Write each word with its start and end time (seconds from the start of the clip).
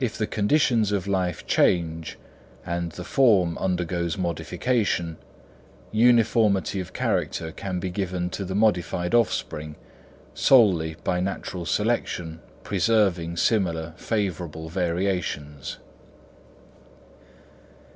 If 0.00 0.18
the 0.18 0.26
conditions 0.26 0.90
of 0.90 1.06
life 1.06 1.46
change 1.46 2.18
and 2.64 2.90
the 2.90 3.04
form 3.04 3.56
undergoes 3.58 4.18
modification, 4.18 5.18
uniformity 5.92 6.80
of 6.80 6.92
character 6.92 7.52
can 7.52 7.78
be 7.78 7.90
given 7.90 8.28
to 8.30 8.44
the 8.44 8.56
modified 8.56 9.14
offspring, 9.14 9.76
solely 10.34 10.96
by 11.04 11.20
natural 11.20 11.64
selection 11.64 12.40
preserving 12.64 13.36
similar 13.36 13.94
favourable 13.96 14.68
variations. 14.68 15.78